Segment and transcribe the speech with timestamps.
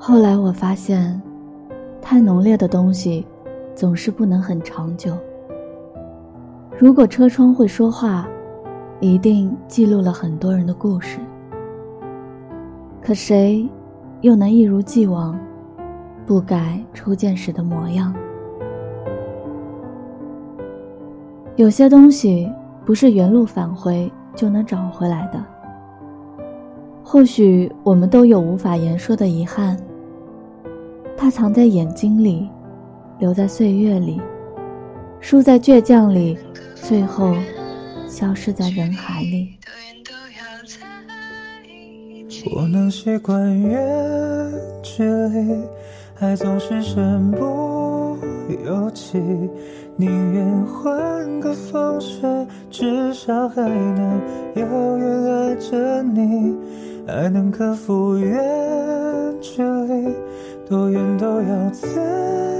[0.00, 1.20] 后来我发现，
[2.00, 3.26] 太浓烈的东西，
[3.74, 5.12] 总是不能很长久。
[6.78, 8.26] 如果车窗会说话，
[9.00, 11.18] 一定记录了很多人的故事。
[13.02, 13.68] 可谁，
[14.20, 15.36] 又能一如既往，
[16.24, 18.14] 不改初见时的模样？
[21.56, 22.50] 有些东西，
[22.84, 25.44] 不是原路返回就能找回来的。
[27.02, 29.76] 或许我们都有无法言说的遗憾。
[31.20, 32.48] 它藏在眼睛里，
[33.18, 34.20] 留在岁月里，
[35.18, 36.38] 输在倔强里，
[36.76, 37.34] 最后
[38.08, 39.58] 消失在人海里。
[42.54, 45.60] 我能习惯远距离，
[46.20, 48.16] 爱总是身不
[48.64, 49.18] 由己，
[49.96, 54.20] 宁愿换个方式，至少还能
[54.54, 56.56] 遥远爱着你，
[57.08, 58.40] 爱能克服远
[59.40, 60.14] 距离。
[60.68, 62.57] 多远都要在